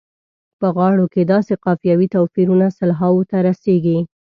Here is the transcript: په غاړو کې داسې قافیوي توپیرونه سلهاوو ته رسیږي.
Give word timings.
په 0.59 0.67
غاړو 0.75 1.05
کې 1.13 1.29
داسې 1.33 1.53
قافیوي 1.65 2.07
توپیرونه 2.15 2.67
سلهاوو 2.77 3.27
ته 3.29 3.37
رسیږي. 3.47 3.99